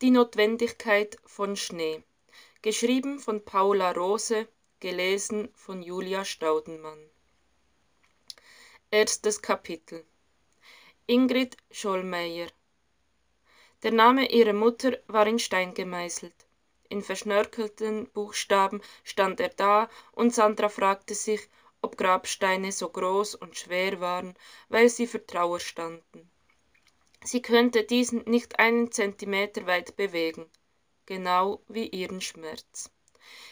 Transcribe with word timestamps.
Die 0.00 0.12
Notwendigkeit 0.12 1.16
von 1.26 1.56
Schnee. 1.56 2.04
Geschrieben 2.62 3.18
von 3.18 3.44
Paula 3.44 3.90
Rose, 3.90 4.46
gelesen 4.78 5.48
von 5.56 5.82
Julia 5.82 6.24
Staudenmann. 6.24 7.10
Erstes 8.92 9.42
Kapitel. 9.42 10.04
Ingrid 11.08 11.56
Schollmeier. 11.72 12.46
Der 13.82 13.90
Name 13.90 14.30
ihrer 14.30 14.52
Mutter 14.52 14.96
war 15.08 15.26
in 15.26 15.40
Stein 15.40 15.74
gemeißelt. 15.74 16.46
In 16.88 17.02
verschnörkelten 17.02 18.08
Buchstaben 18.12 18.80
stand 19.02 19.40
er 19.40 19.48
da, 19.48 19.90
und 20.12 20.32
Sandra 20.32 20.68
fragte 20.68 21.16
sich, 21.16 21.40
ob 21.82 21.96
Grabsteine 21.96 22.70
so 22.70 22.88
groß 22.88 23.34
und 23.34 23.56
schwer 23.56 23.98
waren, 23.98 24.36
weil 24.68 24.90
sie 24.90 25.08
für 25.08 25.26
Trauer 25.26 25.58
standen. 25.58 26.30
Sie 27.24 27.42
könnte 27.42 27.84
diesen 27.84 28.22
nicht 28.24 28.58
einen 28.58 28.92
Zentimeter 28.92 29.66
weit 29.66 29.96
bewegen, 29.96 30.46
genau 31.04 31.62
wie 31.68 31.86
ihren 31.86 32.20
Schmerz. 32.20 32.90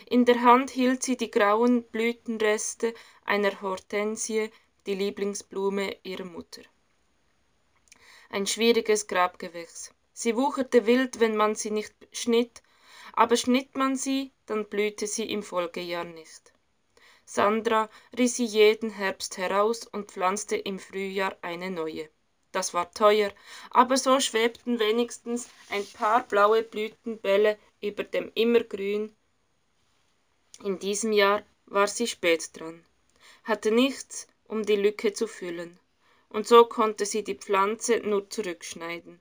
In 0.07 0.25
der 0.25 0.43
Hand 0.43 0.71
hielt 0.71 1.03
sie 1.03 1.17
die 1.17 1.31
grauen 1.31 1.83
Blütenreste 1.83 2.95
einer 3.25 3.61
Hortensie, 3.61 4.51
die 4.87 4.95
Lieblingsblume 4.95 5.97
ihrer 6.05 6.25
Mutter. 6.25 6.63
Ein 8.31 8.47
schwieriges 8.47 9.07
Grabgewächs. 9.09 9.93
Sie 10.13 10.37
wucherte 10.37 10.87
wild, 10.87 11.21
wenn 11.21 11.37
man 11.37 11.57
sie 11.57 11.71
nicht 11.71 11.95
schnitt, 12.13 12.63
aber 13.13 13.37
schnitt 13.37 13.77
man 13.77 13.97
sie, 13.97 14.33
dann 14.47 14.69
blühte 14.69 15.07
sie 15.07 15.31
im 15.31 15.43
Folgejahr 15.43 16.05
nicht. 16.05 16.53
Sandra 17.25 17.91
riss 18.17 18.37
sie 18.37 18.45
jeden 18.45 18.91
Herbst 18.91 19.37
heraus 19.37 19.87
und 19.87 20.11
pflanzte 20.11 20.57
im 20.57 20.79
Frühjahr 20.79 21.37
eine 21.43 21.71
neue 21.71 22.09
das 22.57 22.73
war 22.73 22.91
teuer, 22.93 23.31
aber 23.71 23.99
so 23.99 24.19
schwebten 24.19 24.79
wenigstens 24.79 25.51
ein 25.69 25.87
paar 25.93 26.27
blaue 26.27 26.63
Blütenbälle 26.63 27.59
über 27.83 28.03
dem 28.03 28.33
Immergrün. 28.35 29.15
In 30.65 30.79
diesem 30.79 31.13
Jahr 31.13 31.43
war 31.67 31.87
sie 31.87 32.07
spät 32.07 32.59
dran, 32.59 32.83
hatte 33.45 33.71
nichts, 33.71 34.27
um 34.49 34.65
die 34.65 34.77
Lücke 34.77 35.13
zu 35.13 35.27
füllen, 35.27 35.79
und 36.31 36.49
so 36.49 36.65
konnte 36.65 37.05
sie 37.05 37.23
die 37.23 37.35
Pflanze 37.35 37.99
nur 37.99 38.31
zurückschneiden. 38.31 39.21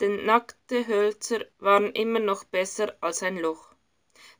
Denn 0.00 0.26
nackte 0.26 0.86
Hölzer 0.86 1.46
waren 1.58 1.90
immer 1.92 2.20
noch 2.20 2.44
besser 2.44 2.94
als 3.00 3.22
ein 3.22 3.38
Loch. 3.38 3.72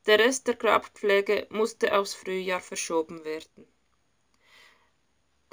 Der 0.04 0.18
Rest 0.18 0.48
der 0.48 0.56
Grabpflege 0.56 1.46
musste 1.48 1.96
aufs 1.96 2.12
Frühjahr 2.12 2.60
verschoben 2.60 3.24
werden. 3.24 3.66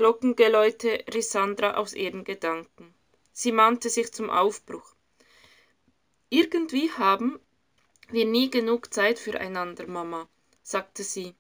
Glockengeläute 0.02 1.06
riss 1.14 1.30
Sandra 1.30 1.76
aus 1.76 1.94
ihren 1.94 2.24
Gedanken. 2.24 2.92
Sie 3.34 3.52
mahnte 3.52 3.88
sich 3.88 4.12
zum 4.12 4.32
Aufbruch. 4.32 4.96
Irgendwie 6.30 6.90
haben 6.90 7.40
wir 8.10 8.26
nie 8.26 8.50
genug 8.50 8.92
Zeit 8.92 9.20
füreinander, 9.20 9.86
Mama, 9.86 10.28
sagte 10.64 11.04
sie, 11.04 11.36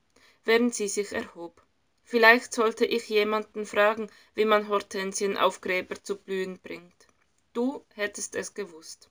während 0.45 0.75
sie 0.75 0.89
sich 0.89 1.11
erhob. 1.11 1.59
Vielleicht 2.03 2.53
sollte 2.53 2.85
ich 2.85 3.09
jemanden 3.09 3.65
fragen, 3.65 4.11
wie 4.35 4.45
man 4.45 4.69
Hortensien 4.69 5.37
auf 5.37 5.61
Gräber 5.61 5.95
zu 6.03 6.17
blühen 6.17 6.59
bringt. 6.59 7.07
Du 7.53 7.83
hättest 7.95 8.35
es 8.35 8.53
gewusst. 8.53 9.09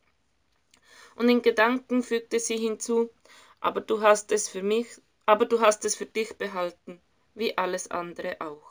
Und 1.16 1.28
in 1.28 1.42
Gedanken 1.42 2.04
fügte 2.04 2.38
sie 2.38 2.56
hinzu, 2.56 3.10
aber 3.58 3.80
du 3.80 4.00
hast 4.00 4.30
es 4.30 4.48
für 4.48 4.62
mich, 4.62 4.86
aber 5.26 5.44
du 5.44 5.60
hast 5.60 5.84
es 5.84 5.96
für 5.96 6.06
dich 6.06 6.36
behalten, 6.36 7.00
wie 7.34 7.58
alles 7.58 7.90
andere 7.90 8.40
auch. 8.40 8.69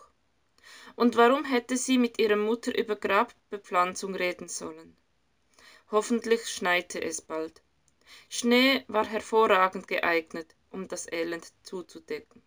Und 0.96 1.16
warum 1.18 1.46
hätte 1.46 1.78
sie 1.78 1.98
mit 1.98 2.20
ihrer 2.20 2.36
Mutter 2.36 2.78
über 2.78 2.96
Grabbepflanzung 2.96 4.16
reden 4.16 4.48
sollen? 4.48 4.98
Hoffentlich 5.92 6.48
schneite 6.48 7.02
es 7.02 7.22
bald. 7.22 7.62
Schnee 8.30 8.84
war 8.88 9.06
hervorragend 9.06 9.88
geeignet, 9.88 10.56
um 10.72 10.88
das 10.88 11.12
Elend 11.12 11.52
zuzudecken. 11.64 12.44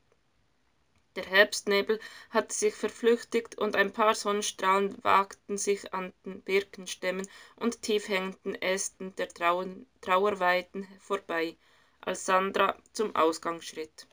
Der 1.14 1.26
Herbstnebel 1.26 2.00
hatte 2.30 2.54
sich 2.54 2.75
verflüchtigt 2.75 3.58
und 3.58 3.76
ein 3.76 3.92
paar 3.92 4.14
Sonnenstrahlen 4.14 4.97
wagten 5.04 5.59
sich 5.59 5.92
an 5.92 6.14
den 6.24 6.41
Birkenstämmen 6.41 7.28
und 7.56 7.82
tiefhängenden 7.82 8.54
Ästen 8.54 9.14
der 9.16 9.28
Trauerweiden 9.28 10.88
vorbei, 11.00 11.56
als 12.00 12.24
Sandra 12.24 12.78
zum 12.92 13.14
Ausgang 13.14 13.60
schritt. 13.60 14.06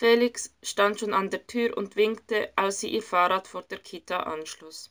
Felix 0.00 0.50
stand 0.62 0.98
schon 0.98 1.12
an 1.12 1.28
der 1.28 1.46
Tür 1.46 1.76
und 1.76 1.94
winkte, 1.94 2.50
als 2.56 2.80
sie 2.80 2.88
ihr 2.88 3.02
Fahrrad 3.02 3.46
vor 3.46 3.60
der 3.64 3.80
Kita 3.80 4.20
anschloss. 4.20 4.90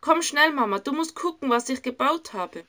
Komm 0.00 0.22
schnell, 0.22 0.52
Mama, 0.54 0.78
du 0.78 0.92
musst 0.92 1.14
gucken, 1.14 1.50
was 1.50 1.68
ich 1.68 1.82
gebaut 1.82 2.32
habe. 2.32 2.64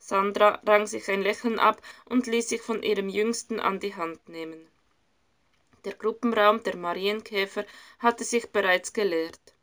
Sandra 0.00 0.60
rang 0.66 0.88
sich 0.88 1.08
ein 1.08 1.22
Lächeln 1.22 1.60
ab 1.60 1.80
und 2.06 2.26
ließ 2.26 2.48
sich 2.48 2.60
von 2.60 2.82
ihrem 2.82 3.08
Jüngsten 3.08 3.60
an 3.60 3.78
die 3.78 3.94
Hand 3.94 4.28
nehmen. 4.28 4.66
Der 5.84 5.94
Gruppenraum 5.94 6.64
der 6.64 6.74
Marienkäfer 6.76 7.64
hatte 8.00 8.24
sich 8.24 8.50
bereits 8.50 8.92
geleert. 8.92 9.54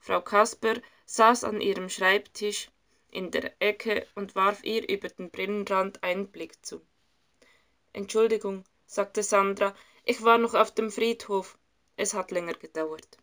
Frau 0.00 0.20
Kasper 0.20 0.74
saß 1.06 1.44
an 1.44 1.60
ihrem 1.60 1.88
Schreibtisch 1.88 2.68
in 3.12 3.30
der 3.30 3.52
Ecke 3.60 4.08
und 4.16 4.34
warf 4.34 4.64
ihr 4.64 4.88
über 4.88 5.08
den 5.08 5.30
Brillenrand 5.30 6.02
einen 6.02 6.26
Blick 6.26 6.66
zu. 6.66 6.80
Entschuldigung, 7.92 8.64
sagte 8.86 9.22
Sandra, 9.22 9.72
ich 10.08 10.22
war 10.22 10.38
noch 10.38 10.54
auf 10.54 10.72
dem 10.72 10.90
Friedhof. 10.90 11.58
Es 11.96 12.14
hat 12.14 12.30
länger 12.30 12.54
gedauert. 12.54 13.18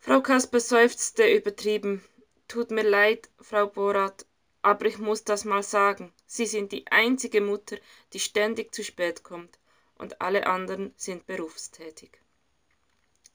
Frau 0.00 0.20
Kasper 0.20 0.58
seufzte 0.58 1.32
übertrieben. 1.32 2.04
Tut 2.48 2.72
mir 2.72 2.82
leid, 2.82 3.30
Frau 3.40 3.68
Borat, 3.68 4.26
aber 4.62 4.86
ich 4.86 4.98
muss 4.98 5.22
das 5.22 5.44
mal 5.44 5.62
sagen. 5.62 6.12
Sie 6.26 6.46
sind 6.46 6.72
die 6.72 6.88
einzige 6.88 7.40
Mutter, 7.40 7.76
die 8.12 8.18
ständig 8.18 8.74
zu 8.74 8.82
spät 8.82 9.22
kommt, 9.22 9.60
und 9.96 10.20
alle 10.20 10.48
anderen 10.48 10.92
sind 10.96 11.24
berufstätig. 11.28 12.10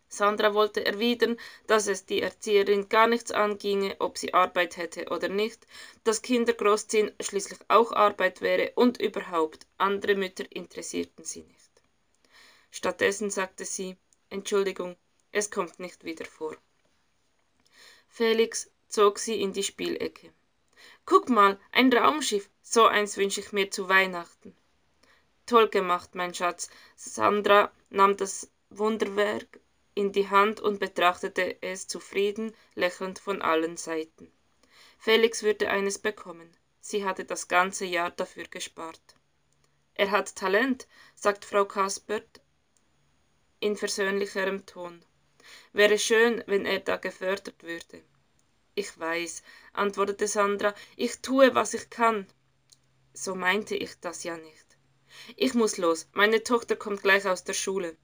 Sandra 0.09 0.53
wollte 0.53 0.85
erwidern, 0.85 1.39
dass 1.67 1.87
es 1.87 2.05
die 2.05 2.21
Erzieherin 2.21 2.89
gar 2.89 3.07
nichts 3.07 3.31
anginge, 3.31 3.95
ob 3.99 4.17
sie 4.17 4.33
Arbeit 4.33 4.75
hätte 4.75 5.05
oder 5.09 5.29
nicht, 5.29 5.65
dass 6.03 6.21
Kinder 6.21 6.51
großziehen 6.51 7.13
schließlich 7.21 7.59
auch 7.69 7.93
Arbeit 7.93 8.41
wäre 8.41 8.73
und 8.75 8.99
überhaupt 8.99 9.65
andere 9.77 10.15
Mütter 10.15 10.45
interessierten 10.49 11.23
sie 11.23 11.43
nicht. 11.43 11.76
Stattdessen 12.71 13.29
sagte 13.29 13.65
sie 13.65 13.97
Entschuldigung, 14.29 14.97
es 15.31 15.51
kommt 15.51 15.79
nicht 15.79 16.03
wieder 16.03 16.25
vor. 16.25 16.55
Felix 18.07 18.69
zog 18.87 19.19
sie 19.19 19.41
in 19.41 19.53
die 19.53 19.63
Spielecke. 19.63 20.31
Guck 21.05 21.29
mal, 21.29 21.59
ein 21.71 21.91
Raumschiff, 21.93 22.49
so 22.61 22.85
eins 22.85 23.17
wünsche 23.17 23.39
ich 23.39 23.51
mir 23.51 23.71
zu 23.71 23.87
Weihnachten. 23.89 24.55
Toll 25.45 25.69
gemacht, 25.69 26.15
mein 26.15 26.33
Schatz. 26.33 26.69
Sandra 26.95 27.71
nahm 27.89 28.17
das 28.17 28.51
Wunderwerk 28.69 29.59
in 29.95 30.11
die 30.11 30.29
Hand 30.29 30.59
und 30.59 30.79
betrachtete 30.79 31.61
es 31.61 31.87
zufrieden, 31.87 32.53
lächelnd 32.75 33.19
von 33.19 33.41
allen 33.41 33.77
Seiten. 33.77 34.31
Felix 34.99 35.43
würde 35.43 35.69
eines 35.69 35.99
bekommen. 35.99 36.55
Sie 36.81 37.05
hatte 37.05 37.25
das 37.25 37.47
ganze 37.47 37.85
Jahr 37.85 38.11
dafür 38.11 38.45
gespart. 38.45 39.15
Er 39.93 40.11
hat 40.11 40.35
Talent, 40.35 40.87
sagt 41.15 41.45
Frau 41.45 41.65
Kaspert 41.65 42.41
in 43.67 43.75
versöhnlicherem 43.75 44.65
Ton. 44.65 45.03
Wäre 45.73 45.99
schön, 45.99 46.41
wenn 46.47 46.65
er 46.65 46.79
da 46.79 46.95
gefördert 46.95 47.61
würde. 47.63 48.01
Ich 48.75 48.97
weiß, 48.97 49.43
antwortete 49.73 50.27
Sandra, 50.27 50.73
ich 50.95 51.21
tue, 51.21 51.53
was 51.53 51.73
ich 51.73 51.89
kann. 51.89 52.27
So 53.13 53.35
meinte 53.35 53.75
ich 53.75 53.99
das 53.99 54.23
ja 54.23 54.37
nicht. 54.37 54.67
Ich 55.35 55.53
muss 55.53 55.77
los, 55.77 56.07
meine 56.13 56.43
Tochter 56.43 56.75
kommt 56.75 57.03
gleich 57.03 57.25
aus 57.25 57.43
der 57.43 57.53
Schule. 57.53 57.97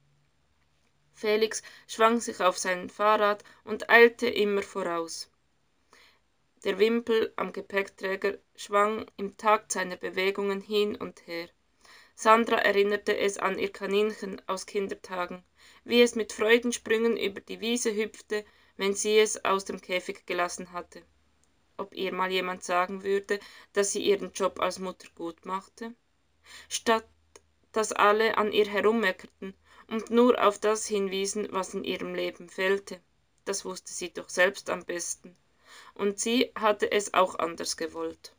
Felix 1.14 1.62
schwang 1.86 2.20
sich 2.20 2.40
auf 2.40 2.58
sein 2.58 2.90
Fahrrad 2.90 3.42
und 3.64 3.88
eilte 3.88 4.28
immer 4.28 4.62
voraus. 4.62 5.30
Der 6.64 6.78
Wimpel 6.78 7.32
am 7.36 7.52
Gepäckträger 7.52 8.36
schwang 8.56 9.06
im 9.16 9.36
Takt 9.36 9.72
seiner 9.72 9.96
Bewegungen 9.96 10.60
hin 10.60 10.96
und 10.96 11.26
her. 11.26 11.48
Sandra 12.16 12.58
erinnerte 12.58 13.16
es 13.16 13.38
an 13.38 13.58
ihr 13.58 13.72
Kaninchen 13.72 14.40
aus 14.46 14.66
Kindertagen, 14.66 15.44
wie 15.84 16.02
es 16.02 16.14
mit 16.14 16.32
Freudensprüngen 16.32 17.16
über 17.16 17.40
die 17.40 17.60
Wiese 17.60 17.94
hüpfte, 17.94 18.44
wenn 18.76 18.94
sie 18.94 19.18
es 19.18 19.44
aus 19.44 19.64
dem 19.64 19.80
Käfig 19.80 20.26
gelassen 20.26 20.72
hatte. 20.72 21.02
Ob 21.76 21.94
ihr 21.94 22.12
mal 22.12 22.30
jemand 22.30 22.62
sagen 22.62 23.02
würde, 23.02 23.40
dass 23.72 23.92
sie 23.92 24.02
ihren 24.02 24.32
Job 24.32 24.60
als 24.60 24.78
Mutter 24.78 25.08
gut 25.14 25.44
machte? 25.44 25.94
Statt 26.68 27.06
dass 27.74 27.92
alle 27.92 28.38
an 28.38 28.52
ihr 28.52 28.66
herummeckerten 28.66 29.52
und 29.88 30.10
nur 30.10 30.42
auf 30.42 30.58
das 30.58 30.86
hinwiesen, 30.86 31.48
was 31.50 31.74
in 31.74 31.84
ihrem 31.84 32.14
Leben 32.14 32.48
fehlte. 32.48 33.00
Das 33.44 33.64
wusste 33.64 33.92
sie 33.92 34.12
doch 34.12 34.28
selbst 34.28 34.70
am 34.70 34.84
besten. 34.84 35.36
Und 35.94 36.20
sie 36.20 36.52
hatte 36.54 36.90
es 36.90 37.12
auch 37.14 37.34
anders 37.38 37.76
gewollt. 37.76 38.34